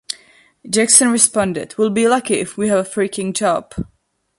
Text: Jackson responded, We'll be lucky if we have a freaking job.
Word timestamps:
Jackson 0.67 1.09
responded, 1.11 1.77
We'll 1.77 1.91
be 1.91 2.07
lucky 2.07 2.33
if 2.33 2.57
we 2.57 2.69
have 2.69 2.87
a 2.87 2.89
freaking 2.89 3.35
job. 3.35 3.75